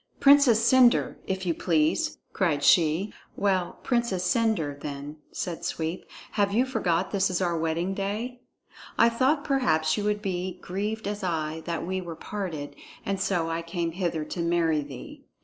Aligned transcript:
"Princess 0.19 0.65
Cendre, 0.67 1.15
if 1.27 1.45
you 1.45 1.53
please!" 1.53 2.17
cried 2.33 2.63
she. 2.63 3.13
"Well, 3.35 3.73
Princess 3.83 4.23
Cendre, 4.23 4.73
then," 4.79 5.17
said 5.31 5.63
Sweep. 5.63 6.09
"Have 6.31 6.51
you 6.51 6.65
forgot 6.65 7.11
that 7.11 7.11
this 7.17 7.29
is 7.29 7.39
our 7.39 7.55
wedding 7.55 7.93
day? 7.93 8.41
I 8.97 9.09
thought 9.09 9.43
perhaps 9.43 9.95
you 9.97 10.03
would 10.05 10.23
be 10.23 10.57
grieved 10.63 11.07
as 11.07 11.23
I 11.23 11.61
that 11.65 11.85
we 11.85 12.01
were 12.01 12.15
parted, 12.15 12.75
and 13.05 13.21
so 13.21 13.47
I 13.51 13.61
came 13.61 13.91
hither 13.91 14.25
to 14.25 14.39
marry 14.41 14.81
thee." 14.81 15.23